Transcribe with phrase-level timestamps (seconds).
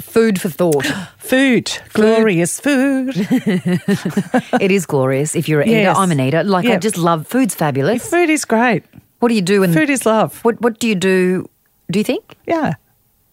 [0.00, 0.86] food for thought.
[1.18, 3.12] Food, glorious food.
[4.60, 5.90] it is glorious if you're an eater.
[5.96, 6.42] I'm an eater.
[6.42, 6.80] Like I Yep.
[6.80, 8.08] just love food's fabulous.
[8.10, 8.82] food is great.
[9.20, 9.62] What do you do?
[9.62, 10.40] In, Food is love.
[10.44, 11.48] what What do you do?
[11.90, 12.72] Do you think Yeah.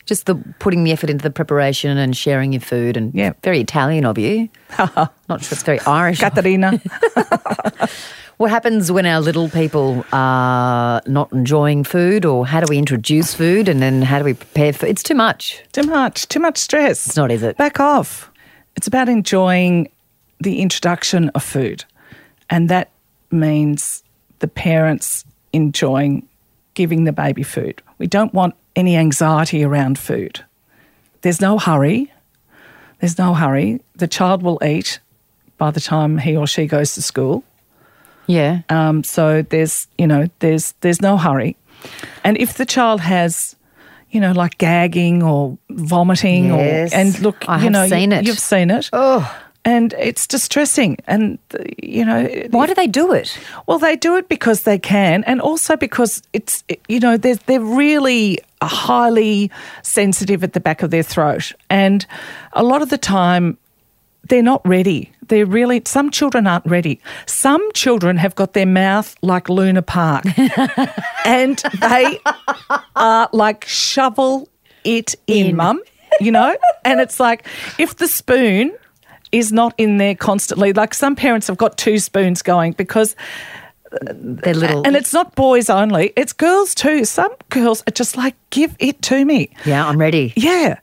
[0.07, 3.33] Just the putting the effort into the preparation and sharing your food and yeah.
[3.43, 4.49] very Italian of you.
[4.79, 6.19] Not sure it's very Irish.
[6.19, 6.81] Katarina.
[8.37, 13.33] What happens when our little people are not enjoying food, or how do we introduce
[13.33, 15.63] food, and then how do we prepare for It's too much.
[15.71, 17.07] too much, too much stress.
[17.07, 17.57] It's not, is it?
[17.57, 18.31] Back off.
[18.75, 19.89] It's about enjoying
[20.39, 21.83] the introduction of food.
[22.51, 22.91] And that
[23.31, 24.03] means
[24.37, 26.27] the parents enjoying
[26.75, 27.81] giving the baby food.
[27.97, 30.45] We don't want any anxiety around food.
[31.21, 32.13] There's no hurry.
[32.99, 33.81] There's no hurry.
[33.95, 34.99] The child will eat
[35.57, 37.43] by the time he or she goes to school.
[38.27, 38.61] Yeah.
[38.69, 41.55] Um, so there's, you know, there's there's no hurry.
[42.23, 43.55] And if the child has,
[44.11, 46.93] you know, like gagging or vomiting, Yes.
[46.93, 48.25] or and look, I you know, seen you, it.
[48.27, 48.89] You've seen it.
[48.93, 49.23] Oh.
[49.67, 50.95] And it's distressing.
[51.07, 51.37] And
[51.83, 53.37] you know, Why do they do it?
[53.67, 57.59] well, they do it because they can, and also because it's you know they're they're
[57.59, 59.51] really highly
[59.83, 62.05] sensitive at the back of their throat, and
[62.53, 63.57] a lot of the time
[64.29, 65.11] they're not ready.
[65.27, 67.01] They're really some children aren't ready.
[67.25, 70.23] Some children have got their mouth like Luna Park,
[71.25, 72.19] and they
[72.95, 74.47] are like shovel
[74.85, 75.55] it in, In.
[75.57, 75.81] mum.
[76.21, 77.45] You know, and it's like
[77.77, 78.71] if the spoon
[79.31, 80.73] is not in there constantly.
[80.73, 83.15] Like some parents have got two spoons going because
[84.01, 84.85] They're little.
[84.85, 87.05] and it's not boys only, it's girls too.
[87.05, 89.49] Some girls are just like, give it to me.
[89.65, 90.33] yeah, I'm ready.
[90.35, 90.79] Yeah.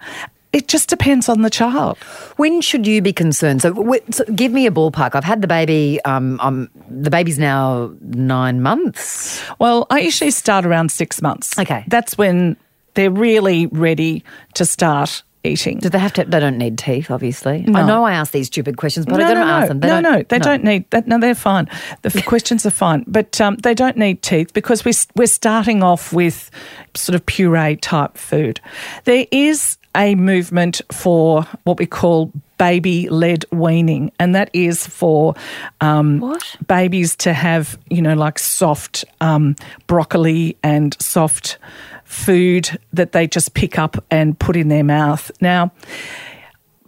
[0.53, 1.99] It just depends on the child.
[2.37, 3.61] When should you be concerned?
[3.61, 5.17] So, so give me a ballpark.
[5.17, 5.99] I've had the baby.
[6.05, 9.43] Um, um, the baby's now nine months.
[9.59, 11.59] Well, I usually start around six months.
[11.59, 11.85] Okay.
[11.89, 12.57] That's when
[12.95, 14.23] they're really ready
[14.55, 15.79] to start eating.
[15.79, 16.25] Do they have to?
[16.25, 17.65] They don't need teeth, obviously.
[17.69, 19.51] I know I ask these stupid questions, but I don't no, no.
[19.51, 19.81] ask them.
[19.81, 21.07] They no, no, they don't need that.
[21.07, 21.69] No, they're fine.
[22.03, 26.13] The questions are fine, but um, they don't need teeth because we're, we're starting off
[26.13, 26.51] with
[26.95, 28.61] sort of puree type food.
[29.05, 35.35] There is a movement for what we call baby led weaning, and that is for
[35.81, 39.57] um, babies to have, you know, like soft um,
[39.87, 41.59] broccoli and soft
[42.05, 45.31] food that they just pick up and put in their mouth.
[45.41, 45.73] Now,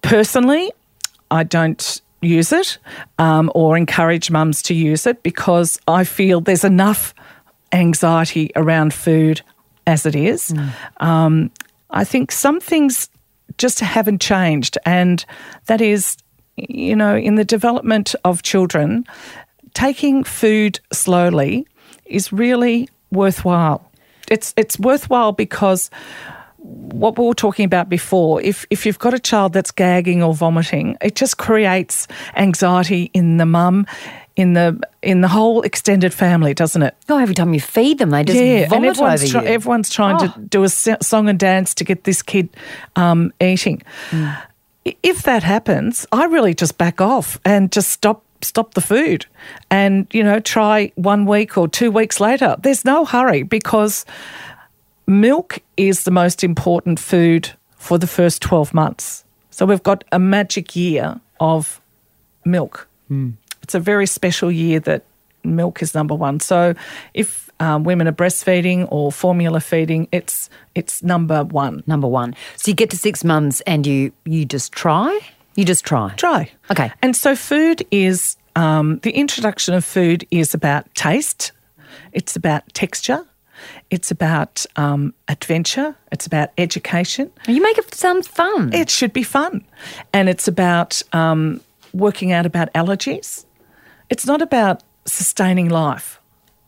[0.03, 0.73] personally,
[1.31, 2.79] I don't use it
[3.19, 7.15] um, or encourage mums to use it because I feel there's enough
[7.73, 9.43] anxiety around food
[9.87, 10.55] as it is.
[10.99, 11.51] Um,
[11.91, 13.09] I think some things
[13.59, 15.25] just haven't changed, and
[15.67, 16.17] that is,
[16.57, 19.07] you know, in the development of children,
[19.75, 21.67] taking food slowly
[22.05, 23.91] is really worthwhile.
[24.31, 25.91] It's it's worthwhile because
[26.59, 30.35] what we were talking about before, if if you've got a child that's gagging or
[30.35, 33.87] vomiting, it just creates anxiety in the mum,
[34.37, 36.95] in the in the whole extended family, doesn't it?
[37.09, 39.49] Oh, every time you feed them, they just yeah, and vomit everyone's, over try- you.
[39.49, 40.27] everyone's trying Oh.
[40.29, 42.49] to do a song and dance to get this kid
[42.97, 43.83] um, eating.
[44.11, 44.37] Mm.
[45.03, 49.25] If that happens, I really just back off and just stop stop the food,
[49.71, 52.57] and you know try one week or two weeks later.
[52.63, 54.05] There's no hurry because
[55.07, 59.25] milk is the most important food for the first 12 months.
[59.51, 61.81] So we've got a magic year of
[62.45, 62.89] milk.
[63.67, 65.03] It's a very special year that
[65.43, 66.39] milk is number one.
[66.39, 66.75] So
[67.15, 71.83] if um, women are breastfeeding or formula feeding, it's it's number one.
[71.85, 72.37] Number one.
[72.55, 75.19] So you get to six months and you you just try.
[75.57, 76.15] You just try.
[76.15, 76.49] Try.
[76.71, 76.93] Okay.
[77.03, 81.51] And so food is um, the introduction of food is about taste.
[82.13, 83.27] It's about texture.
[83.91, 85.97] It's about um, adventure.
[86.13, 87.33] It's about education.
[87.49, 88.73] You make it sound fun.
[88.73, 89.65] It should be fun.
[90.13, 91.61] And it's about um,
[91.93, 93.45] working out about allergies.
[94.11, 96.21] It's not about sustaining life.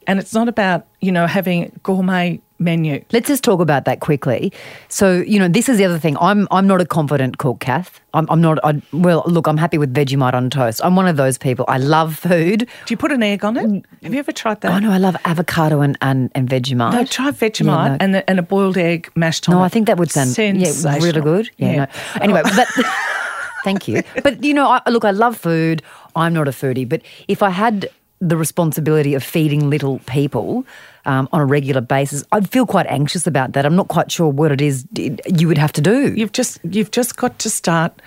[0.06, 3.04] and it's not about you know having gourmet menu.
[3.12, 4.52] Let's just talk about that quickly.
[4.88, 6.16] So, you know, this is the other thing.
[6.20, 8.00] I'm I'm not a confident cook, Cath.
[8.14, 8.58] I'm, I'm not.
[8.64, 10.80] I, well, look, I'm happy with Vegemite on toast.
[10.82, 11.64] I'm one of those people.
[11.68, 12.60] I love food.
[12.86, 13.84] Do you put an egg on it?
[14.02, 14.72] Have you ever tried that?
[14.72, 16.92] Oh no, I love avocado and and, and Vegemite.
[16.92, 17.96] No, try Vegemite Yeah, no.
[18.00, 19.62] and, the, and a boiled egg mashed on No.
[19.62, 21.50] I think that would sound yeah, really good.
[21.58, 21.74] Yeah.
[21.76, 21.86] No.
[22.22, 22.66] Anyway, but
[23.64, 24.02] thank you.
[24.22, 25.82] But you know, I, look, I love food.
[26.16, 27.88] I'm not a foodie, but if I had
[28.20, 30.66] the responsibility of feeding little people
[31.06, 33.64] um, on a regular basis, I'd feel quite anxious about that.
[33.64, 36.12] I'm not quite sure what it is you would have to do.
[36.14, 38.00] You've just you've just got to start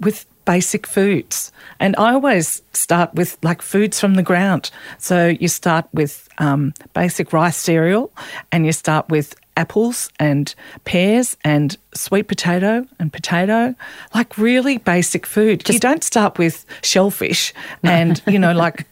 [0.00, 1.52] with basic foods.
[1.80, 4.70] And I always start with like foods from the ground.
[4.98, 8.12] So you start with um, basic rice cereal
[8.52, 10.52] and you start with apples and
[10.84, 13.74] pears and sweet potato and potato,
[14.14, 15.68] like really basic food.
[15.68, 18.86] you don't start with shellfish and, you know, like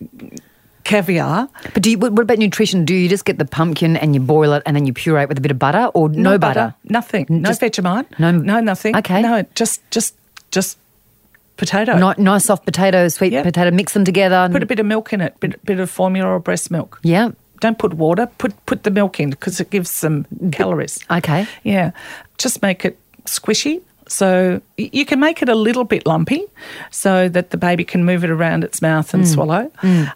[0.84, 1.48] caviar.
[1.74, 2.84] But do you, what about nutrition?
[2.84, 5.28] Do you just get the pumpkin and you boil it and then you puree it
[5.28, 6.74] with a bit of butter or no, butter?
[6.84, 7.26] Nothing.
[7.28, 8.18] No Just- Vegemite.
[8.18, 8.96] No- no nothing.
[8.96, 9.22] Okay.
[9.22, 10.14] No, just just
[10.50, 10.78] just
[11.62, 11.92] potato.
[11.96, 13.42] Ni- nice soft potato, sweet Yeah.
[13.44, 14.48] potato, mix them together.
[14.52, 16.98] Put a bit of milk in it, bit, bit of formula or breast milk.
[17.02, 17.30] yeah.
[17.60, 18.26] Don't put water.
[18.38, 20.98] Put put the milk in because it gives some calories.
[21.08, 21.46] Okay.
[21.62, 21.92] Yeah,
[22.44, 23.80] just make it squishy.
[24.08, 26.42] So you can make it a little bit lumpy,
[26.90, 29.70] so that the baby can move it around its mouth and swallow.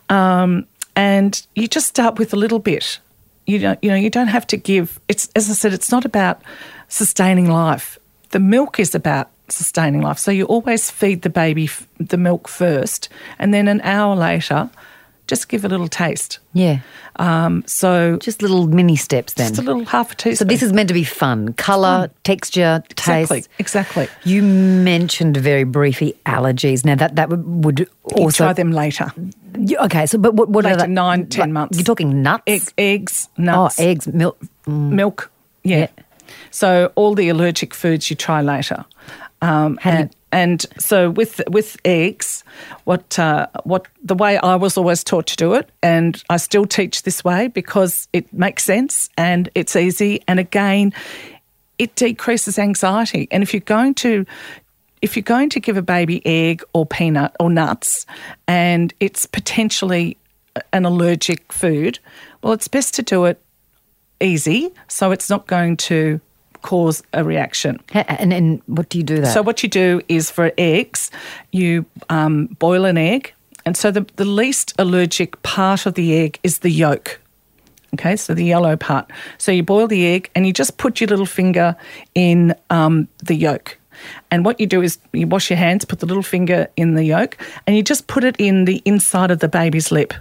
[0.08, 0.66] Um,
[0.96, 2.98] and you just start with a little bit.
[3.46, 4.98] You don't, you know, you don't have to give.
[5.06, 6.43] It's as I said, it's not about
[6.88, 7.96] sustaining life.
[8.31, 10.19] The milk is about sustaining life.
[10.19, 13.08] So you always feed the baby f- the milk first,
[13.38, 14.70] and then an hour later,
[15.26, 16.38] just give a little taste.
[16.52, 16.81] Yeah.
[17.16, 19.48] Um, so Just little mini steps then.
[19.48, 20.37] just a little half a teaspoon.
[20.37, 21.54] So this is meant to be fun.
[21.54, 23.32] Colour, texture, taste.
[23.32, 24.08] exactly exactly.
[24.25, 26.84] You mentioned very briefly allergies.
[26.84, 29.10] Now that that would, would You also try them later.
[29.56, 30.06] Okay.
[30.06, 31.78] So, but what what are Later, the, nine, ten like, months.
[31.78, 32.43] You're talking nuts.
[32.46, 33.81] Egg, eggs, nuts.
[33.81, 34.38] oh, eggs, milk.
[34.66, 35.31] milk.
[35.64, 35.78] Yeah.
[35.78, 35.88] Yeah.
[36.50, 38.84] So all the allergic foods you try later.
[39.43, 42.44] Um, do you- and, and so with with eggs,
[42.85, 46.67] what uh, what the way I was always taught to do it, and I still
[46.67, 50.93] teach this way because it makes sense and it's easy, and again,
[51.79, 53.29] it decreases anxiety.
[53.31, 54.25] And if you're going to
[55.03, 58.06] if you're going to give a baby egg or peanut or nuts,
[58.49, 60.17] and it's potentially
[60.73, 61.99] an allergic food,
[62.43, 63.41] well, it's best to do it
[64.21, 66.19] easy so it's not going to
[66.62, 67.81] cause a reaction.
[67.93, 69.32] And and what do you do that?
[69.32, 71.11] So what you do is for eggs,
[71.53, 73.32] you um, boil an egg,
[73.64, 77.20] and so the, the least allergic part of the egg is the yolk.
[77.94, 79.11] Okay, so the yellow part.
[79.38, 81.76] So you boil the egg, and you just put your little finger
[82.14, 83.79] in um, the yolk.
[84.31, 87.05] And what you do is you wash your hands, put the little finger in the
[87.05, 90.12] yolk, and you just put it in the inside of the baby's lip.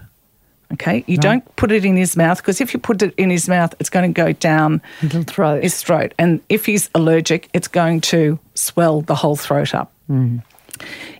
[0.73, 3.47] Okay, you don't put it in his mouth because if you put it in his
[3.47, 4.81] mouth, it's going to go down
[5.27, 5.61] throat.
[5.61, 6.13] his throat.
[6.17, 9.91] And if he's allergic, it's going to swell the whole throat up.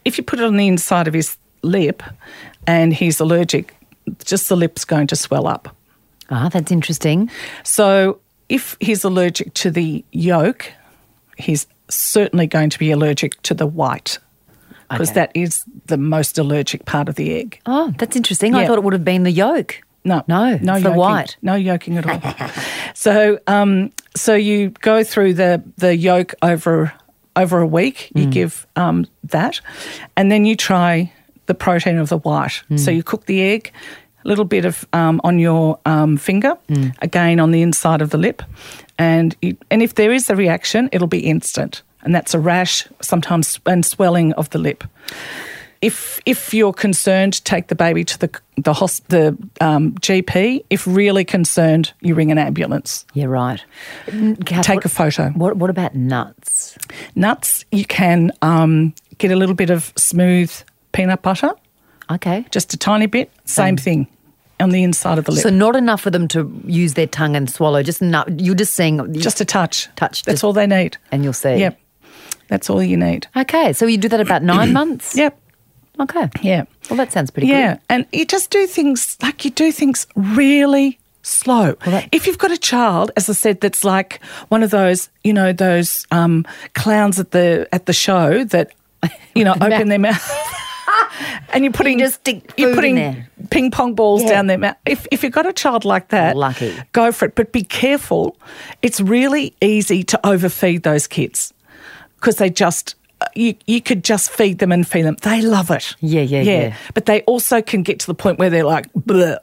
[0.04, 2.02] If you put it on the inside of his lip
[2.66, 3.76] and he's allergic,
[4.24, 5.76] just the lip's going to swell up.
[6.32, 7.30] ah, that's interesting.
[7.64, 8.20] So
[8.50, 10.72] if he's allergic to the yolk,
[11.38, 14.18] he's certainly going to be allergic to the white
[14.90, 15.20] because Okay.
[15.22, 17.60] that is the most allergic part of the egg.
[17.66, 18.56] Oh, that's interesting.
[18.56, 19.82] I thought it would have been the yolk.
[20.04, 20.96] No, No, no the yolking.
[20.96, 21.38] white.
[21.42, 22.22] no yolking at all.
[22.94, 26.94] so, um, so you go through the the yolk over
[27.36, 28.12] over a week.
[28.16, 28.22] Mm.
[28.22, 29.62] You give um, that,
[30.16, 31.12] and then you try
[31.48, 32.62] the protein of the white.
[32.70, 32.80] Mm.
[32.80, 33.72] So you cook the egg,
[34.24, 36.94] a little bit of um, on your um, finger, Mm.
[37.02, 38.42] again on the inside of the lip,
[39.00, 42.88] and you, and if there is a reaction, it'll be instant, and that's a rash,
[43.02, 44.84] sometimes and swelling of the lip
[45.82, 48.74] if if you're concerned, take the baby to the the
[49.10, 50.64] the um, GP.
[50.72, 53.06] If really concerned, you ring an ambulance.
[53.14, 53.64] Yeah, right.
[54.46, 55.30] Cath, Take what, a photo.
[55.30, 56.76] What What about nuts?
[57.14, 60.52] Nuts, you can um, get a little bit of smooth
[60.92, 61.54] peanut butter,
[62.10, 62.46] Okay.
[62.52, 63.30] just a tiny bit.
[63.46, 64.08] Same thing
[64.60, 65.44] on the inside of the lip.
[65.44, 67.84] So not enough for them to use their tongue and swallow.
[67.84, 68.40] Just nut.
[68.40, 69.90] You're just saying just a touch.
[69.96, 70.98] Touch, That's just- all they need.
[71.12, 71.58] and you'll see.
[71.58, 71.80] Yep.
[72.48, 73.28] That's all you need.
[73.36, 75.16] Okay, so you do that about nine months.
[75.16, 75.40] Yep.
[76.00, 76.30] Okay.
[76.42, 76.66] Yeah.
[76.90, 77.54] Well, that sounds pretty good.
[77.54, 77.82] Yeah, good.
[77.90, 81.74] and you just do things like you do things really slow.
[81.86, 85.34] that- if you've got a child, as I said, that's like one of those, you
[85.34, 88.72] know, those um, clowns at the at the show that,
[89.34, 90.22] you know, open their mouth.
[91.54, 94.30] And you're putting just stick you're putting ping pong balls Yeah.
[94.32, 94.76] down their mouth.
[94.86, 96.76] If if you've got a child like that, Lucky.
[96.92, 97.36] go for it.
[97.36, 98.36] But be careful.
[98.82, 101.54] It's really easy to overfeed those kids
[102.26, 105.16] because they just uh, you you could just feed them and feed them.
[105.22, 105.96] They love it.
[106.00, 106.76] Yeah, yeah, yeah.
[106.96, 109.38] But they also can get to the point where they're like, Bleh.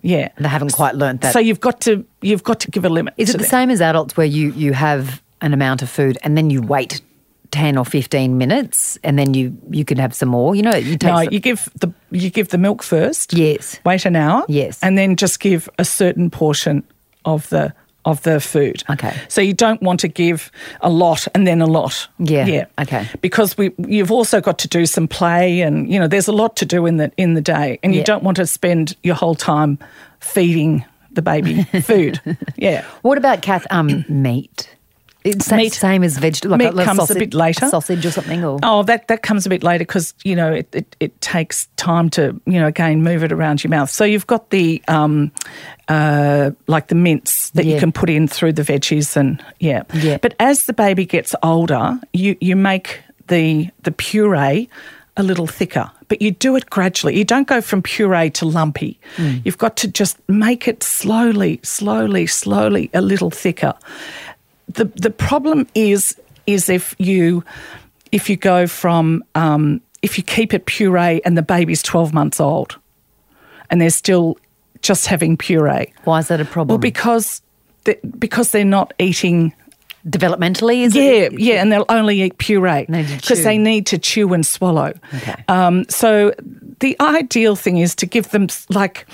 [0.00, 0.28] Yeah.
[0.38, 1.32] They haven't quite learnt that.
[1.32, 3.14] So you've got to you've got to give a limit.
[3.16, 3.48] Is it the them.
[3.50, 7.00] same as adults where you, you have an amount of food and then you wait
[7.50, 10.54] 10 or 15 minutes and then you, you can have some more?
[10.54, 13.32] You know, you take No, some- you give the you give the milk first.
[13.34, 13.80] Yes.
[13.84, 14.44] Wait an hour.
[14.48, 14.78] Yes.
[14.82, 16.84] And then just give a certain portion
[17.24, 17.74] of the
[18.08, 18.82] of the food.
[18.90, 19.12] Okay.
[19.28, 20.50] So you don't want to give
[20.80, 22.08] a lot and then a lot.
[22.18, 22.64] Yeah, Yeah.
[22.80, 23.06] okay.
[23.20, 26.56] Because we you've also got to do some play and you know there's a lot
[26.56, 28.04] to do in the in the day and you Yeah.
[28.06, 29.78] don't want to spend your whole time
[30.20, 32.20] feeding the baby food.
[32.56, 32.84] yeah.
[33.02, 33.66] What about Cath?
[33.70, 34.68] Um, meat.
[35.24, 35.72] It's Meat.
[35.72, 36.56] same as vegetable.
[36.56, 37.66] Like Meat comes a bit later.
[37.68, 40.68] Sausage or something, or Oh, that, that comes a bit later because, you know, it,
[40.74, 43.90] it, it takes time to, you know, again, move it around your mouth.
[43.90, 45.32] So you've got the, um,
[45.88, 47.74] uh, like the mints that Yeah.
[47.74, 49.82] you can put in through the veggies and, yeah.
[49.92, 50.18] Yeah.
[50.22, 54.68] But as the baby gets older, you, you make the, the puree
[55.16, 57.18] a little thicker, but you do it gradually.
[57.18, 59.00] You don't go from puree to lumpy.
[59.18, 63.74] You've got to just make it slowly, slowly, slowly a little thicker
[64.68, 67.44] the the problem is is if you
[68.12, 72.40] if you go from um, if you keep it puree and the baby's twelve months
[72.40, 72.76] old
[73.70, 74.36] and they're still
[74.82, 75.92] just having puree.
[76.04, 76.68] why is that a problem?
[76.74, 77.42] Well, because
[77.84, 79.52] they, because they're not eating.
[80.08, 81.32] developmentally, is Yeah, it?
[81.32, 84.32] yeah, yeah, and they'll only eat puree They need to because they need to chew
[84.32, 84.92] and swallow.
[85.14, 85.34] Okay.
[85.48, 86.32] Um, so
[86.80, 89.06] the ideal thing is to give them like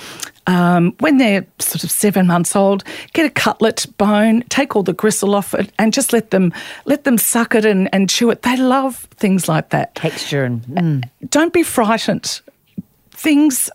[0.46, 4.92] um, when they're sort of seven months old, get a cutlet bone, take all the
[4.92, 6.52] gristle off it, and just let them
[6.84, 8.42] let them suck it and, and chew it.
[8.42, 9.94] They love things like that.
[9.94, 11.08] Texture and mm.
[11.30, 12.40] Don't be frightened.
[13.10, 13.70] Things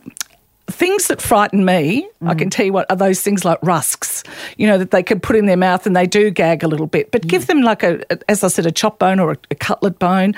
[0.72, 4.24] things that frighten me, I can tell you what, are those things like rusks,
[4.58, 6.86] you know, that they can put in their mouth and they do gag a little
[6.86, 7.12] bit.
[7.12, 9.56] But give them like a, a- as I said, a chop bone or a, a
[9.56, 10.36] cutlet bone.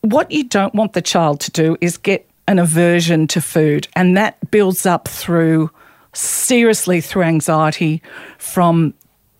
[0.00, 4.16] What you don't want the child to do is get an aversion to food, and
[4.16, 5.70] that builds up through
[6.12, 8.00] seriously through anxiety
[8.38, 8.94] from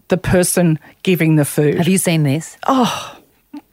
[0.09, 1.77] the person giving the food.
[1.79, 2.57] have you seen this?
[2.67, 3.19] Oh,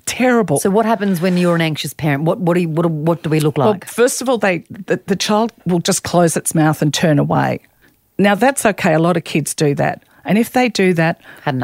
[0.06, 0.60] terrible.
[0.60, 2.24] So what happens when you're an anxious parent?
[2.24, 3.86] What what do you, what, what do we look Well, like?
[3.86, 7.60] first of all, they the, the child will just close its mouth and turn away.
[8.18, 8.94] Now that's okay.
[8.94, 11.20] A lot of kids do that, and if they do that,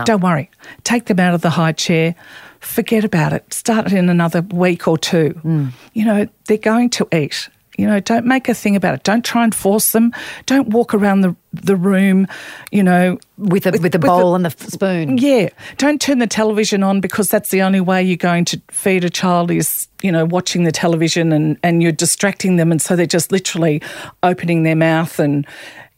[0.06, 0.50] don't worry.
[0.84, 2.16] Take them out of the high chair.
[2.60, 3.54] Forget about it.
[3.54, 5.30] Start it in another week or two.
[5.42, 5.68] Hmm.
[5.94, 7.50] You know they're going to eat.
[7.80, 9.04] You know, don't make a thing about it.
[9.04, 10.14] Don't try and force them.
[10.46, 12.28] Don't walk around the the room.
[12.72, 15.18] You know, with a with, a bowl and the spoon.
[15.18, 15.50] yeah.
[15.78, 19.10] Don't turn the television on because that's the only way you're going to feed a
[19.10, 22.72] child is, you know, watching the television and, and you're distracting them.
[22.72, 23.82] And so they're just literally
[24.24, 25.18] opening their mouth.
[25.20, 25.48] And,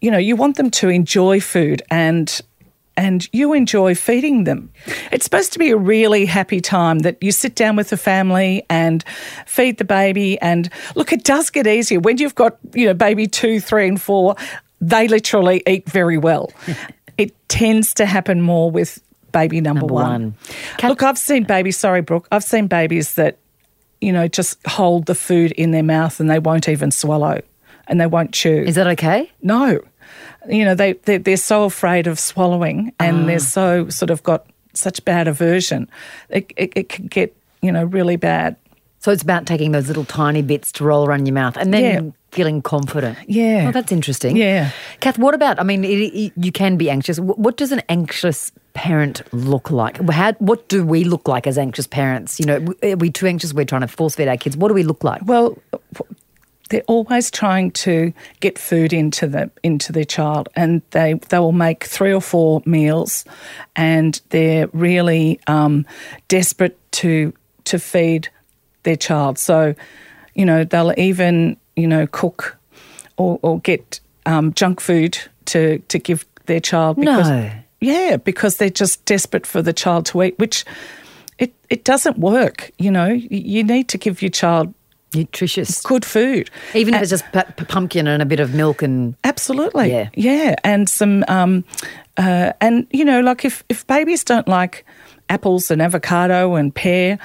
[0.01, 2.41] you know, you want them to enjoy food and
[2.97, 4.71] and you enjoy feeding them.
[5.11, 8.65] It's supposed to be a really happy time that you sit down with the family
[8.69, 9.03] and
[9.45, 10.39] feed the baby.
[10.41, 14.01] And look, it does get easier when you've got, you know, baby two, three, and
[14.01, 14.35] four.
[14.81, 16.51] They literally eat very well.
[17.17, 20.35] it tends to happen more with baby number, Number one.
[20.81, 20.89] one.
[20.89, 23.37] Look, I've seen babies, sorry, Brooke, I've seen babies that,
[24.01, 27.41] you know, just hold the food in their mouth and they won't even swallow
[27.87, 28.63] and they won't chew.
[28.67, 29.31] Is that okay?
[29.41, 29.79] No.
[30.49, 33.25] You know, they, they're, they're so afraid of swallowing and ah.
[33.25, 35.89] they're so sort of got such bad aversion.
[36.29, 38.55] It, it, it can get, you know, really bad.
[38.99, 42.05] So it's about taking those little tiny bits to roll around your mouth and then
[42.05, 42.11] Yeah.
[42.31, 43.17] feeling confident.
[43.27, 43.65] Yeah.
[43.67, 44.37] Oh, that's interesting.
[44.37, 44.69] Yeah.
[44.99, 47.19] Cath, what about, I mean, it, it, you can be anxious.
[47.19, 49.97] What does an anxious parent look like?
[50.09, 52.39] How, what do we look like as anxious parents?
[52.39, 53.53] You know, are we too anxious?
[53.53, 54.55] We're trying to force feed our kids.
[54.55, 55.21] What do we look like?
[55.25, 55.57] Well,
[56.71, 61.51] they're always trying to get food into the into their child, and they they will
[61.51, 63.25] make three or four meals,
[63.75, 65.85] and they're really um,
[66.29, 67.33] desperate to
[67.65, 68.29] to feed
[68.83, 69.37] their child.
[69.37, 69.75] So,
[70.33, 72.57] you know, they'll even you know cook
[73.17, 76.95] or, or get um, junk food to to give their child.
[76.95, 77.51] Because, No.
[77.81, 80.63] Yeah, because they're just desperate for the child to eat, which
[81.37, 82.71] it it doesn't work.
[82.77, 84.73] You know, you need to give your child
[85.15, 85.81] Nutritious.
[85.81, 86.49] good food.
[86.73, 89.91] Even if A- it's just p- p- pumpkin and a bit of milk and absolutely,
[89.91, 90.09] Yeah.
[90.15, 91.63] yeah, and some, um,
[92.17, 94.85] uh, and you know, like if if babies don't like
[95.29, 97.17] apples and avocado and pear.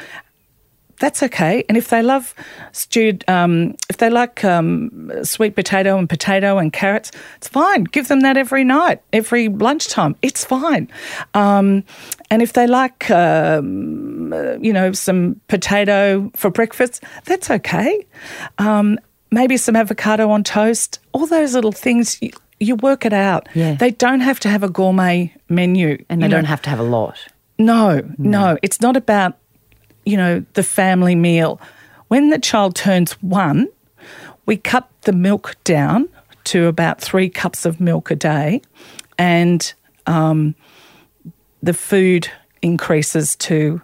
[0.99, 2.35] That's okay, and if they love
[2.73, 7.85] stewed, um, if they like um, sweet potato and potato and carrots, it's fine.
[7.85, 10.17] Give them that every night, every lunchtime.
[10.23, 10.91] It's fine.
[11.35, 11.85] Um,
[12.31, 18.07] and if they like, um, uh, you know, some potato for breakfast, that's okay.
[18.59, 18.99] Um,
[19.31, 20.99] maybe some avocado on toast.
[21.13, 23.49] All those little things, you, you work it out.
[23.55, 23.75] Yeah.
[23.75, 26.37] They don't have to have a gourmet menu, and they know.
[26.37, 27.19] don't have to have a lot.
[27.59, 29.39] No, no, it's not about,
[30.07, 31.61] you know, the family meal.
[32.09, 33.69] When the child turns one,
[34.47, 36.09] we cut the milk down
[36.45, 38.63] to about three cups of milk a day,
[39.19, 39.75] and
[40.07, 40.55] um,
[41.63, 42.31] the food
[42.63, 43.83] increases to,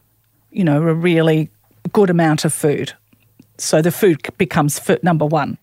[0.52, 1.50] you know, a really
[1.92, 2.92] good amount of food.
[3.58, 5.58] So the food becomes number one.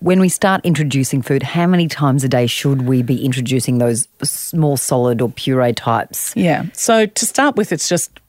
[0.00, 4.06] When we start introducing food, how many times a day should we be introducing those
[4.20, 6.32] s- more solid or puree types?
[6.36, 6.66] Yeah.
[6.72, 8.20] So to start with, it's just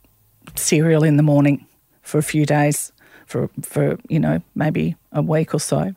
[0.55, 1.65] cereal in the morning
[2.01, 2.91] for a few days,
[3.27, 5.93] for for you know maybe a week or so.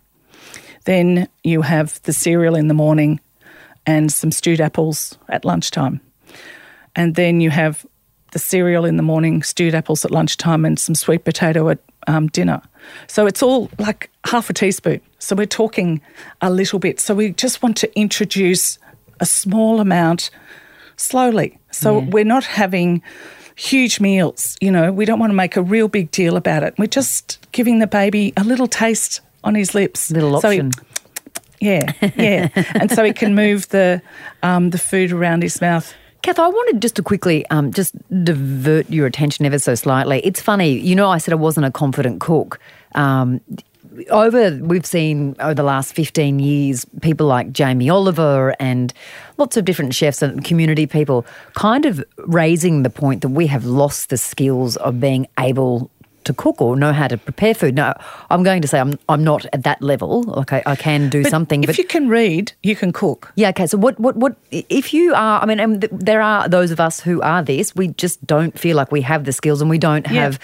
[0.84, 3.20] Then you have the cereal in the morning
[3.86, 6.00] and some stewed apples at lunchtime,
[6.94, 7.86] and then you have
[8.32, 12.28] the cereal in the morning, stewed apples at lunchtime, and some sweet potato at um,
[12.28, 12.60] dinner.
[13.06, 15.00] So it's all like half a teaspoon.
[15.18, 16.00] So we're talking
[16.40, 17.00] a little bit.
[17.00, 18.78] So we just want to introduce
[19.20, 20.30] a small amount
[20.96, 21.58] slowly.
[21.70, 23.02] So we're not having
[23.54, 26.74] huge meals, you know, we don't want to make a real big deal about it.
[26.78, 30.10] We're just giving the baby a little taste on his lips.
[30.10, 30.70] Little So he- option.
[31.60, 32.48] yeah, yeah.
[32.74, 34.00] and so he can move the
[34.42, 35.94] um, the food around his mouth.
[36.22, 40.20] Cath, I wanted just to quickly um, just divert your attention ever so slightly.
[40.24, 42.60] It's funny, you know, I said I wasn't a confident cook.
[42.94, 43.40] Um,
[44.08, 48.92] over, we've seen over the last 15 years, people like Jamie Oliver and
[49.36, 53.64] lots of different chefs and community people kind of raising the point that we have
[53.64, 55.90] lost the skills of being able
[56.24, 57.74] to cook or know how to prepare food.
[57.74, 57.92] No,
[58.30, 60.22] I'm going to say I'm, I'm not at that level.
[60.22, 63.32] Like I, I can do But something, If but you can read, you can cook.
[63.36, 63.66] yeah, okay.
[63.66, 66.80] So what, what, what, if you are, I mean, and th- there are those of
[66.80, 69.78] us who are this, we just don't feel like we have the skills and we
[69.78, 70.22] don't Yeah.
[70.22, 70.38] have,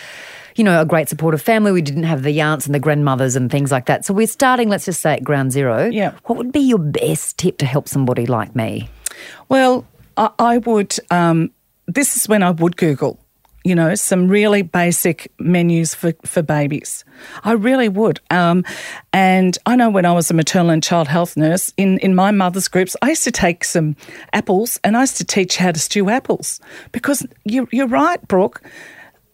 [0.57, 1.71] you know, a great supportive family.
[1.73, 4.05] We didn't have the aunts and the grandmothers and things like that.
[4.05, 5.87] So we're starting, let's just say at ground zero.
[5.87, 6.13] Yeah.
[6.25, 8.89] What would be your best tip to help somebody like me?
[9.49, 10.97] Well, I, I would.
[11.11, 11.53] Um,
[11.87, 13.19] this is when I would Google.
[13.69, 17.05] You know, some really basic menus for, for babies.
[17.45, 18.19] I really would.
[18.31, 18.65] Um,
[19.13, 22.31] and I know when I was a maternal and child health nurse, in, in my
[22.31, 23.95] mother's groups, I used to take some
[24.33, 26.63] apples and I used to teach how to stew apples.
[26.93, 28.63] Because you, you're right, Brooke,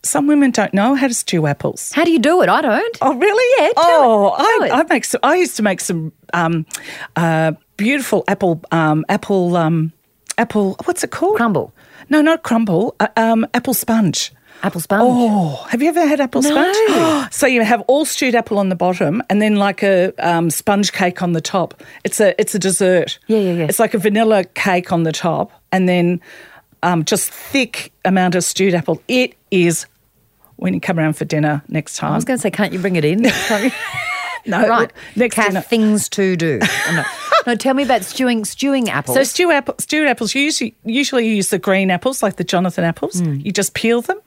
[0.03, 1.93] some women don't know how to stew apples.
[1.93, 2.49] How do you do it?
[2.49, 2.99] I don't.
[3.03, 3.62] Oh, really?
[3.62, 4.81] Yeah, oh, I.
[4.81, 5.21] I make some.
[5.23, 6.67] I used to make some um,
[7.14, 9.93] uh, beautiful apple, um, apple, um,
[10.38, 10.75] apple.
[10.87, 11.37] What's it called?
[11.37, 11.73] Crumble.
[12.11, 12.95] No, not crumble.
[13.01, 14.33] Uh, um, apple sponge.
[14.63, 15.03] Apple sponge.
[15.05, 16.51] Oh, have you ever had apple No.
[16.51, 17.29] sponge?
[17.33, 20.93] so you have all stewed apple on the bottom, and then like a um, sponge
[20.93, 21.83] cake on the top.
[22.05, 23.19] It's a it's a dessert.
[23.27, 23.64] Yeah, yeah, yeah.
[23.64, 26.21] It's like a vanilla cake on the top, and then
[26.83, 29.03] um, just thick amount of stewed apple.
[29.09, 29.87] It is
[30.57, 32.12] when you come around for dinner next time.
[32.12, 33.25] I was going to say, can't you bring it in?
[34.54, 34.92] No, right.
[35.16, 35.61] Next Cath, dinner.
[35.62, 36.61] things to do.
[36.87, 36.92] Oh,
[37.46, 37.52] no.
[37.52, 39.16] no, tell me about stewing stewing apples.
[39.16, 40.35] So stew apple, stewed apples.
[40.35, 43.20] You usually usually you use the green apples, like the Jonathan apples.
[43.20, 43.44] Mm.
[43.44, 44.20] You just peel them,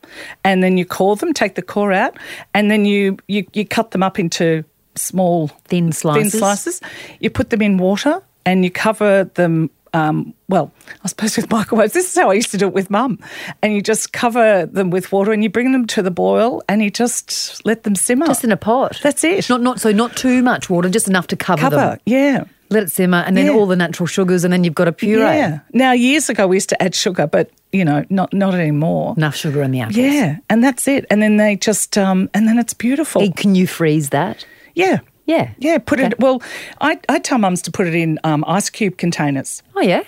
[0.44, 2.18] and then you core them, take the core out,
[2.54, 4.64] and then you you, you cut them up into
[4.96, 6.32] small Thin slices.
[6.32, 6.82] Thin slices.
[7.20, 9.70] You put them in water, and you cover them.
[9.94, 10.72] Um, well,
[11.04, 11.94] I suppose with microwaves.
[11.94, 13.20] This is how I used to do it with mum.
[13.62, 16.82] And you just cover them with water, and you bring them to the boil, and
[16.82, 18.26] you just let them simmer.
[18.28, 19.00] just in a pot.
[19.04, 19.50] That's it.
[19.50, 21.76] Not not so not too much water, just enough to cover, cover.
[21.76, 22.00] them.
[22.06, 22.44] Yeah.
[22.70, 23.54] Let it simmer, and then Yeah.
[23.54, 25.22] all the natural sugars, and then you've got a puree.
[25.22, 25.60] Yeah.
[25.72, 29.14] Now, years ago, we used to add sugar, but you know, not not anymore.
[29.16, 29.98] Enough sugar in the apples.
[29.98, 31.06] Yeah, and that's it.
[31.10, 33.32] And then they just, um, and then it's beautiful.
[33.32, 34.46] Can you freeze that?
[34.76, 35.00] Yeah.
[35.28, 35.52] Yeah.
[35.60, 36.08] Yeah, put Okay.
[36.08, 36.42] it, well,
[36.82, 39.62] I, I tell mums to put it in um, ice cube containers.
[39.76, 40.04] Oh yeah.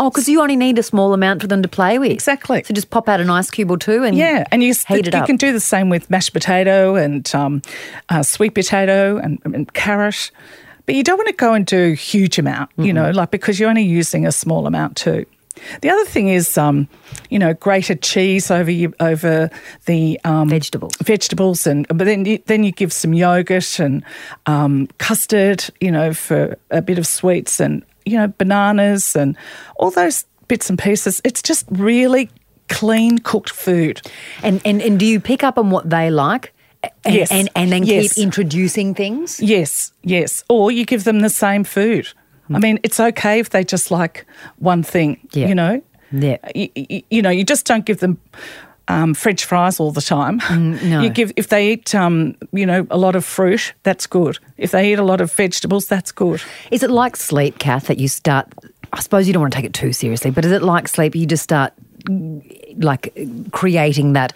[0.00, 2.10] Oh, because you only need a small amount for them to play with.
[2.12, 2.62] Exactly.
[2.64, 5.14] So just pop out an ice cube or two and Yeah, and you, heat it
[5.14, 5.26] you up.
[5.26, 7.62] can do the same with mashed potato and um,
[8.08, 10.30] uh, sweet potato and, and carrot.
[10.86, 13.68] But you don't want to go and do huge amount, you know, like because you're
[13.68, 15.26] only using a small amount too.
[15.82, 16.88] The other thing is, um,
[17.30, 19.50] you know, grated cheese over you, over
[19.86, 20.94] the um, Vegetables.
[21.02, 24.02] vegetables, and but then you, then you give some yogurt and
[24.46, 29.36] um, custard, you know, for a bit of sweets, and you know, bananas and
[29.76, 31.20] all those bits and pieces.
[31.24, 32.30] It's just really
[32.68, 34.00] clean cooked food.
[34.42, 36.52] And, and and do you pick up on what they like?
[37.04, 37.30] And, Yes.
[37.32, 38.14] And, and then Yes.
[38.14, 39.40] keep introducing things?
[39.40, 40.44] Yes, yes.
[40.48, 42.08] Or you give them the same food.
[42.52, 44.24] I mean, it's okay if they just like
[44.58, 45.48] one thing, Yeah.
[45.48, 45.82] you know?
[46.12, 46.38] Yeah.
[46.54, 48.18] You, you, you know, you just don't give them
[48.88, 50.40] um, French fries all the time.
[50.40, 51.02] Mm, no.
[51.02, 54.38] You give if they eat, um, you know, a lot of fruit, that's good.
[54.56, 56.40] If they eat a lot of vegetables, that's good.
[56.70, 58.46] Is it like sleep, Cath, that you start?
[58.94, 61.14] I suppose you don't want to take it too seriously, but is it like sleep?
[61.14, 61.74] You just start
[62.78, 63.12] like
[63.52, 64.32] creating that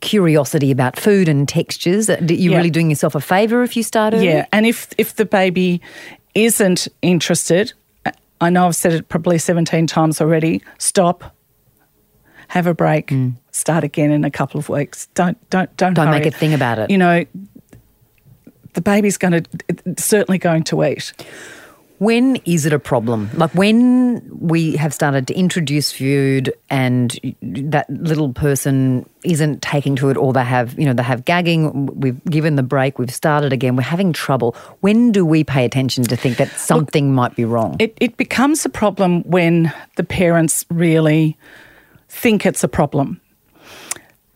[0.00, 2.08] curiosity about food and textures.
[2.10, 2.56] Are you Yeah.
[2.58, 4.26] really doing yourself a favour if you start early?
[4.26, 5.80] Yeah, and if if the baby
[6.36, 7.72] isn't interested,
[8.40, 10.62] I know I've said it probably seventeen times already.
[10.78, 11.34] Stop.
[12.48, 13.08] Have a break.
[13.08, 13.34] Mm.
[13.50, 15.06] Start again in a couple of weeks.
[15.14, 16.90] Don't don't don't Don't hurry make a thing about it.
[16.90, 17.24] You know,
[18.74, 21.12] the baby's going to certainly going to eat.
[21.98, 23.30] When is it a problem?
[23.34, 30.10] Like when we have started to introduce food and that little person isn't taking to
[30.10, 33.52] it or they have, you know, they have gagging, we've given the break, we've started
[33.52, 34.54] again, we're having trouble.
[34.80, 37.76] When do we pay attention to think that something might be wrong?
[37.78, 41.38] It, it becomes a problem when the parents really
[42.08, 43.20] think it's a problem.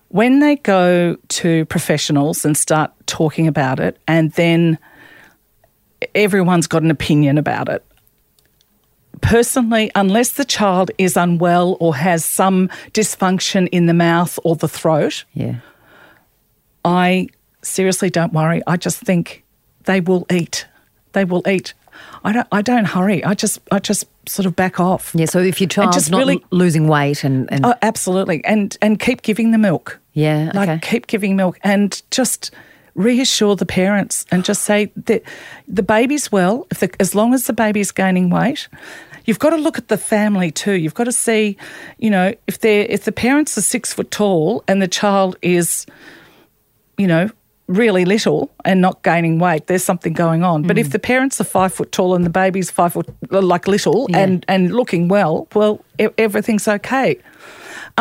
[0.09, 4.79] When they go to professionals and start talking about it and then
[6.15, 7.85] everyone's got an opinion about it.
[9.21, 14.69] Personally, unless the child is unwell or has some dysfunction in the mouth or the
[14.69, 15.57] throat, yeah.
[16.85, 17.29] I
[17.63, 18.63] seriously don't worry.
[18.67, 19.45] I just think
[19.85, 20.67] they will eat.
[21.13, 21.75] They will eat.
[22.25, 22.47] I don't.
[22.51, 23.23] I don't hurry.
[23.23, 23.59] I just.
[23.71, 25.13] I just sort of back off.
[25.15, 25.27] Yeah.
[25.27, 28.43] So if your child's just not really- losing weight and, and Oh, absolutely.
[28.45, 29.99] And and keep giving the milk.
[30.15, 30.79] Yeah, Like okay.
[30.83, 32.53] keep giving milk and just
[32.95, 35.23] reassure the parents and just say that
[35.69, 36.67] the baby's well.
[36.71, 38.69] If the, as long as the baby's gaining weight,
[39.25, 40.73] you've got to look at the family too.
[40.75, 41.57] You've got to see,
[41.99, 45.87] you know, if they if the parents are six foot tall and the child is,
[46.99, 47.31] you know.
[47.69, 49.69] Really little and not gaining weight.
[49.69, 50.63] There's something going on.
[50.63, 50.81] But Mm.
[50.81, 54.19] if the parents are five foot tall and the baby's five foot like little Yeah.
[54.19, 57.17] and and looking well, well, e- everything's okay.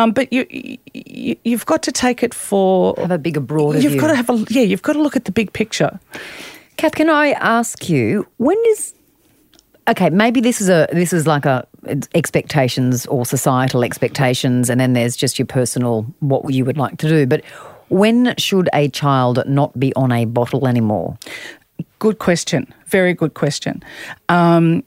[0.00, 0.46] Um, but you,
[0.94, 4.00] you you've got to take it for have a bigger, broader You've view.
[4.00, 4.62] got to have a yeah.
[4.62, 6.00] You've got to look at the big picture.
[6.78, 8.94] Cath, can I ask you when does
[9.88, 10.08] okay?
[10.08, 11.66] Maybe this is a this is like a
[12.14, 17.08] expectations or societal expectations, and then there's just your personal what you would like to
[17.08, 17.26] do.
[17.26, 17.44] But
[17.90, 21.18] when should a child not be on a bottle anymore?
[21.98, 22.72] Good question.
[22.86, 23.82] Very good question.
[24.30, 24.82] Um,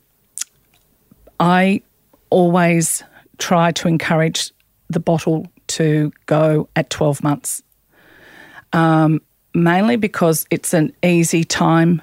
[1.39, 1.83] I
[2.31, 3.03] always
[3.37, 4.51] try to encourage
[4.89, 7.63] the bottle to go at 12 months,
[8.73, 9.21] um,
[9.53, 12.01] mainly because it's an easy time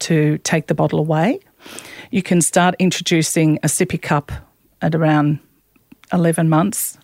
[0.00, 1.40] to take the bottle away.
[2.10, 4.30] You can start introducing a sippy cup
[4.82, 5.38] at around
[6.12, 6.98] 11 months.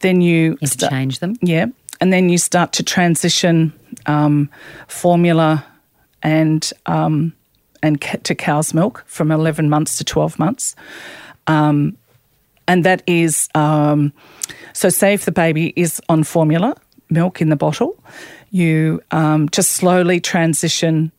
[0.00, 1.36] Then you sta- Interchange them.
[1.42, 1.66] yeah.
[2.00, 3.72] And then you start to transition
[4.06, 4.50] um,
[4.88, 5.64] formula
[6.22, 7.32] and um,
[7.84, 10.74] and ca- to cow's milk from 11 months to 12 months.
[11.46, 11.96] Um,
[12.66, 14.12] and that is um,
[14.72, 16.74] so, say if the baby is on formula,
[17.10, 18.02] milk in the bottle,
[18.50, 21.12] you um, just slowly transition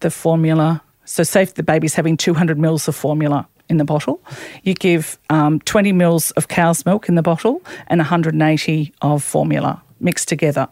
[0.00, 0.82] the formula.
[1.04, 4.20] So, say if the baby's having 200 mils of formula in the bottle,
[4.62, 9.82] you give um, 20 mils of cow's milk in the bottle and 180 of formula
[10.00, 10.68] mixed together.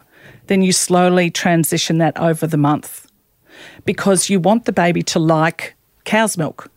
[0.49, 3.11] Then you slowly transition that over the month
[3.85, 6.71] because you want the baby to like cow's milk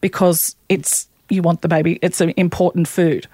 [0.00, 3.26] because it's you want the baby it's an important food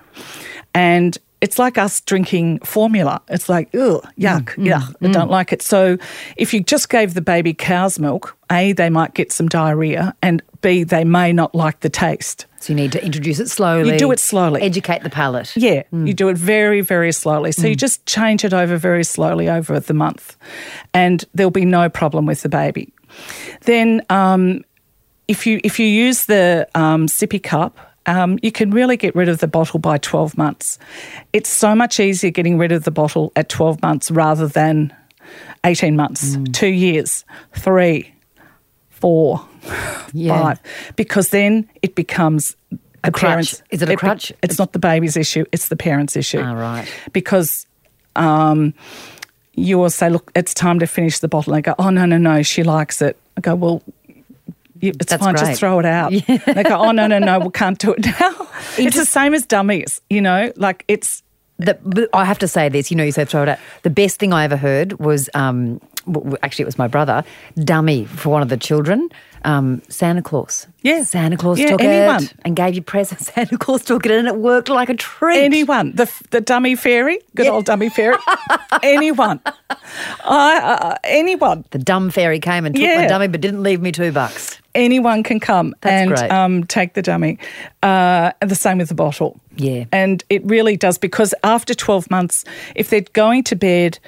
[0.75, 5.29] and it's like us drinking formula it's like ugh yuck mm, mm, yuck i don't
[5.29, 5.31] mm.
[5.31, 5.97] like it so
[6.37, 10.43] if you just gave the baby cow's milk a they might get some diarrhea and
[10.61, 13.93] b they may not like the taste So you need to introduce it slowly.
[13.93, 14.63] You do it slowly.
[14.63, 15.57] Educate the palate.
[15.57, 17.53] yeah, you do it very, very slowly.
[17.53, 20.37] So you just change it over very slowly over the month,
[20.93, 22.93] and there'll be no problem with the baby.
[23.63, 24.65] Then, um,
[25.29, 27.79] if you if you use the um, sippy cup,
[28.09, 30.79] um, you can really get rid of the bottle by twelve months.
[31.33, 34.93] It's so much easier getting rid of the bottle at twelve months rather than
[35.65, 38.13] eighteen months, two years, three,
[38.89, 39.47] four,
[40.13, 40.41] Yeah.
[40.43, 40.61] five,
[40.97, 42.57] because then it becomes
[43.05, 43.21] the crutch.
[43.21, 43.63] parents.
[43.71, 44.33] Is it a be- crutch?
[44.43, 46.41] It's not the baby's issue; it's the parents' issue.
[46.41, 46.89] Ah, right.
[47.13, 47.67] Because
[48.17, 48.75] um,
[49.55, 52.07] you will say, "Look, it's time to finish the bottle." And they go, "Oh no,
[52.07, 53.83] no, no, she likes it." I go, "Well."
[54.81, 55.47] It's That's fine, great.
[55.47, 56.13] just throw it out.
[56.55, 58.49] They go, oh, no, no, no, we can't do it now.
[58.79, 61.23] it's the same as dummies, you know, like it's,
[61.59, 62.91] The, I have to say this.
[62.91, 63.59] You know, you said throw it out.
[63.83, 65.81] The best thing I ever heard was um,
[66.43, 67.25] actually it was my brother,
[67.65, 69.09] dummy for one of the children.
[69.45, 70.67] Um, Santa Claus.
[70.83, 71.05] Yeah.
[71.05, 72.25] Santa Claus Yeah, took anyone.
[72.25, 73.27] it and gave you presents.
[73.35, 75.39] Santa Claus took it and it worked like a treat.
[75.45, 78.17] anyone, the, the dummy fairy, good old dummy fairy,
[78.83, 79.41] anyone,
[80.25, 81.65] I, uh, anyone.
[81.71, 84.59] the dumb fairy came and took my dummy, but didn't leave me two bucks.
[84.79, 87.39] Anyone can come That's and um, take the dummy.
[87.83, 89.39] Uh, the same with the bottle.
[89.57, 89.85] Yeah.
[89.93, 93.99] And it really does because after 12 months, if they're going to bed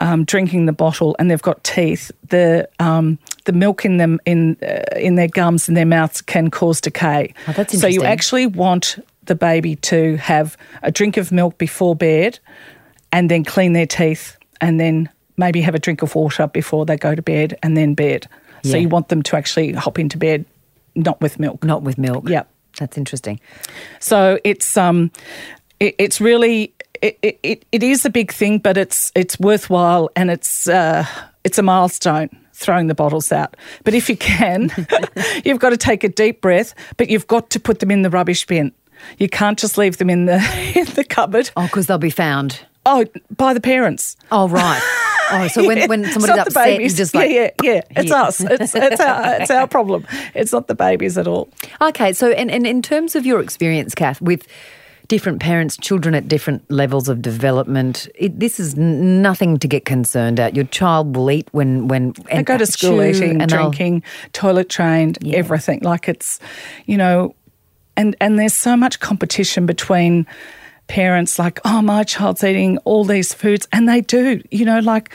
[0.00, 4.56] um, drinking the bottle and they've got teeth, the um, the milk in them in
[4.62, 7.34] uh, in their gums and their mouths can cause decay.
[7.46, 7.80] Oh, that's interesting.
[7.80, 12.38] so you actually want the baby to have a drink of milk before bed
[13.12, 16.96] and then clean their teeth and then maybe have a drink of water before they
[16.96, 18.26] go to bed and then bed.
[18.64, 18.76] So Yeah.
[18.78, 20.44] you want them to actually hop into bed
[20.94, 21.62] not with milk.
[21.64, 22.28] Not with milk.
[22.28, 22.48] Yep.
[22.78, 23.38] That's interesting.
[24.00, 25.10] So it's um,
[25.80, 30.30] it, it's really it, it, it is a big thing, but it's it's worthwhile and
[30.30, 31.04] it's uh,
[31.44, 32.28] it's a milestone.
[32.52, 33.56] throwing the bottles out.
[33.84, 34.70] But if you can,
[35.44, 38.10] you've got to take a deep breath, but you've got to put them in the
[38.10, 38.72] rubbish bin.
[39.18, 40.38] You can't just leave them in the
[40.74, 41.50] in the cupboard.
[41.56, 42.58] Oh, because they'll be found.
[42.88, 43.04] Oh,
[43.36, 44.16] by the parents.
[44.32, 44.80] Oh, right.
[45.30, 47.30] Oh, so when, when somebody's upset, you just like.
[47.30, 47.80] yeah, yeah, yeah.
[47.96, 48.16] It's Here.
[48.16, 48.40] us.
[48.40, 50.06] It's, it's, our, it's our problem.
[50.34, 51.48] It's not the babies at all.
[51.82, 54.46] Okay, so and, and in terms of your experience, Cath, with
[55.08, 59.84] different parents, children at different levels of development, it, this is n- nothing to get
[59.84, 60.54] concerned at.
[60.56, 65.18] Your child will eat when when They and go to school eating, drinking, toilet trained,
[65.20, 65.36] Yeah.
[65.38, 65.80] everything.
[65.82, 66.40] Like it's,
[66.86, 67.34] you know,
[67.98, 70.26] and and there's so much competition between
[70.88, 71.38] parents.
[71.38, 74.42] Like, oh, my child's eating all these foods, and they do.
[74.50, 75.14] You know, like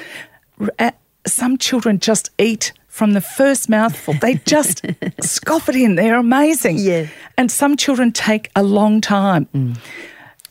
[1.27, 4.13] some children just eat from the first mouthful.
[4.13, 4.85] They just
[5.21, 5.95] scoff it in.
[5.95, 6.77] They're amazing.
[6.77, 7.07] Yeah.
[7.37, 9.47] And some children take a long time.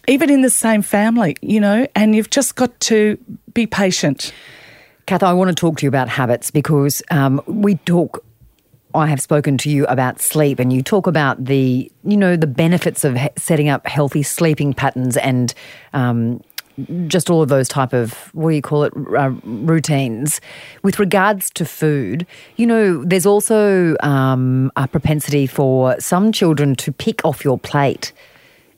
[0.08, 3.16] Even in the same family, you know, and you've just got to
[3.54, 4.32] be patient.
[5.06, 8.24] Cath, I want to talk to you about habits because um, we talk.
[8.94, 12.46] I have spoken to you about sleep, and you talk about the, you know, the
[12.46, 15.54] benefits of setting up healthy sleeping patterns and
[15.92, 16.42] um,
[17.06, 20.40] just all of those type of what do you call it uh, routines.
[20.82, 22.26] With regards to food,
[22.56, 28.12] you know, there's also um, a propensity for some children to pick off your plate.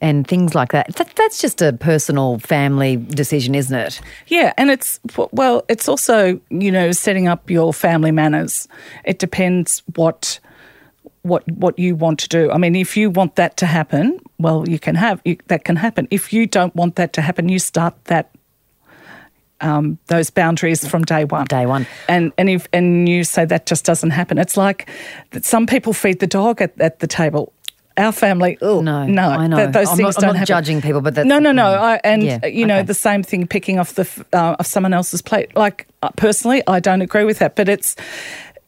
[0.01, 0.95] And things like that.
[0.97, 1.15] that.
[1.17, 4.01] That's just a personal family decision, isn't it?
[4.27, 5.01] Yeah, and it's
[5.33, 8.69] well, it's also you know setting up your family manners.
[9.05, 10.41] It depends what
[11.23, 12.51] what what you want to do.
[12.51, 15.77] I mean, if you want that to happen, well, you can have you, that can
[15.77, 16.07] happen.
[16.11, 18.31] If you don't want that to happen, you start that
[19.61, 21.47] um, those boundaries from day one.
[21.47, 21.87] Day one.
[22.09, 24.39] and and if and you say that just doesn't happen.
[24.39, 24.89] It's like
[25.31, 27.53] that some people feed the dog at, at the table.
[27.97, 29.57] Our family, oh No, no, I know.
[29.57, 30.47] that- those I'm things not- I'm don't happen.
[30.47, 31.67] judging people, but that's- no, no, no.
[31.75, 32.87] I, and Yeah, uh, you know okay.
[32.87, 35.55] the same thing, picking off the uh, of someone else's plate.
[35.57, 37.95] Like uh, personally, I don't agree with that, but it's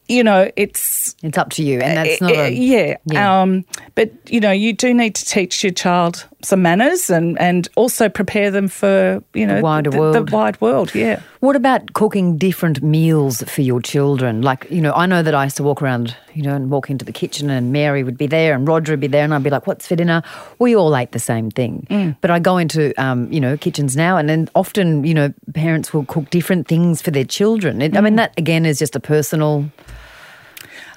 [0.07, 2.95] you know it's It's up to you, and that's not uh, a yeah.
[3.05, 3.41] yeah.
[3.41, 7.67] Um, but you know, you do need to teach your child some manners and and
[7.75, 10.15] also prepare them for you know the wider the, world.
[10.15, 11.19] The wide world, yeah.
[11.41, 14.41] What about cooking different meals for your children?
[14.41, 16.89] Like, you know, I know that I used to walk around, you know, and walk
[16.91, 19.41] into the kitchen and Mary would be there and Roger would be there and I'd
[19.41, 20.21] be like, what's for dinner?
[20.59, 21.87] We all ate the same thing.
[21.89, 22.15] Mm.
[22.21, 25.93] But I go into, um, you know, kitchens now and then often, you know, parents
[25.93, 27.81] will cook different things for their children.
[27.81, 28.03] It, I Mm.
[28.03, 29.65] mean, that again is just a personal.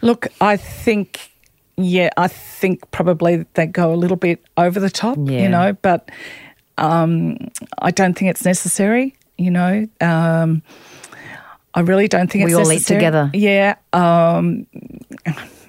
[0.02, 1.30] Look, I think,
[1.78, 5.42] yeah, I think probably they go a little bit over the top, Yeah.
[5.42, 6.10] you know, but
[6.76, 7.38] um,
[7.80, 9.86] I don't think it's necessary, you know.
[10.02, 10.62] Um,
[11.74, 13.30] I really don't think We it's all eat together.
[13.32, 13.76] Yeah.
[13.92, 14.66] Um,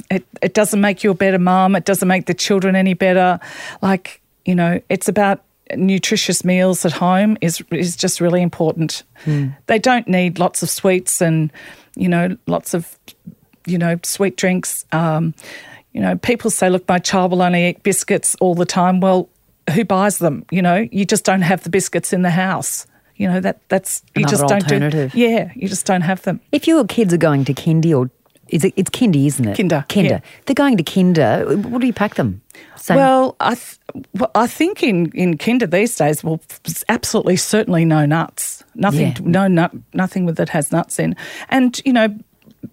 [0.10, 1.76] it, it doesn't make you a better mum.
[1.76, 3.40] It doesn't make the children any better.
[3.82, 5.44] Like, you know, it's about
[5.76, 9.04] nutritious meals at home is is just really important.
[9.24, 9.50] Hmm.
[9.68, 11.52] They don't need lots of sweets and,
[11.96, 12.98] you know, lots of
[13.66, 14.86] you know, sweet drinks.
[14.92, 15.34] Um,
[15.94, 19.00] you know, people say, look, my child will only eat biscuits all the time.
[19.00, 19.30] Well,
[19.74, 20.46] who buys them?
[20.52, 22.88] You know, you just don't have the biscuits in the house.
[23.22, 25.12] You know, that that's you Another just don't alternative.
[25.12, 26.40] do Yeah, you just don't have them.
[26.52, 28.10] If your kids are going to kindy or
[28.48, 29.56] is it, it's kindy, isn't it?
[29.56, 30.10] Kinder, Kinder.
[30.10, 30.20] yeah.
[30.46, 31.56] They're going to kinder.
[31.70, 32.42] What do you pack them?
[32.78, 33.78] Same- Well, I th-
[34.20, 36.42] well, I think in in kinder these days, well,
[36.90, 38.64] absolutely certainly no nuts.
[38.76, 39.22] Nothing, Yeah.
[39.24, 41.16] no nut, nothing with that has nuts in,
[41.50, 42.08] and you know,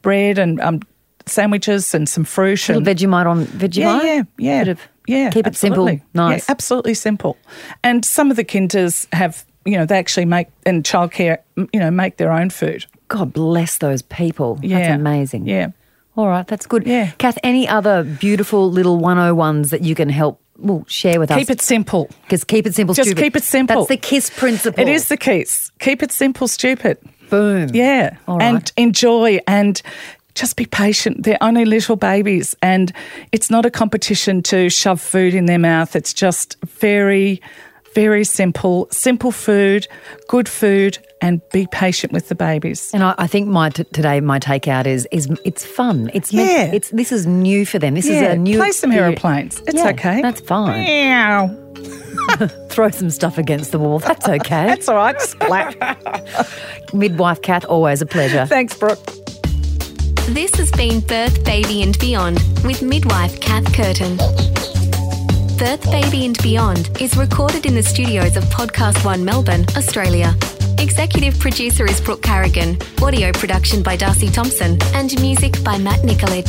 [0.02, 0.80] bread and um,
[1.26, 3.76] sandwiches and some fruit little and Vegemite on Vegemite?
[4.04, 4.70] Yeah, yeah, yeah.
[4.70, 6.48] Of- yeah, Keep it simple, nice.
[6.48, 7.37] Yeah, absolutely simple.
[7.82, 11.90] And some of the kinders have, you know, they actually make in childcare, you know,
[11.90, 12.87] make their own food.
[13.09, 14.59] God bless those people.
[14.62, 14.78] Yeah.
[14.78, 15.46] That's amazing.
[15.46, 15.68] Yeah.
[16.16, 16.87] All right, that's good.
[16.87, 17.12] Yeah.
[17.18, 21.38] Cath, any other beautiful little 101s that you can help, well, share with us?
[21.38, 22.11] Keep it simple.
[22.22, 23.22] Because keep it simple, Just stupid.
[23.22, 23.76] keep it simple.
[23.76, 24.83] That's the KISS principle.
[24.83, 25.70] It is the KISS.
[25.78, 26.98] Keep it simple, stupid.
[27.31, 27.68] Boom.
[27.72, 28.16] Yeah.
[28.26, 29.81] All and enjoy and
[30.35, 31.22] just be patient.
[31.22, 32.92] They're only little babies and
[33.31, 35.94] it's not a competition to shove food in their mouth.
[35.94, 37.40] It's just very,
[38.02, 38.87] very simple.
[38.92, 39.88] Simple food,
[40.28, 42.90] good food, and be patient with the babies.
[42.94, 46.08] And I, I think my t- today my takeout is is it's fun.
[46.14, 46.76] It's meant, Yeah.
[46.76, 47.94] it's this is new for them.
[47.94, 49.61] This is a new play some aeroplanes.
[49.66, 50.22] It's Yeah, okay.
[50.22, 50.84] That's fine.
[50.84, 51.48] Meow.
[52.68, 53.98] Throw some stuff against the wall.
[53.98, 54.66] That's okay.
[54.70, 55.20] That's all right.
[55.20, 55.74] Splat.
[56.92, 58.46] Midwife Cath, always a pleasure.
[58.46, 59.04] Thanks, Brooke.
[60.38, 64.18] This has been Birth, Baby and Beyond with midwife Cath Curtin.
[65.59, 70.33] Birth, Baby and Beyond is recorded in the studios of Podcast One Melbourne, Australia.
[70.79, 76.49] Executive producer is Brooke Carrigan, audio production by Darcy Thompson, and music by Matt Nikolic.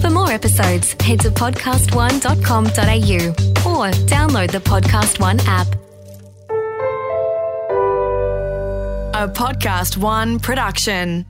[0.00, 5.66] For more episodes, head to podcastone.com.au or download the Podcast One app.
[9.14, 11.26] A Podcast One production.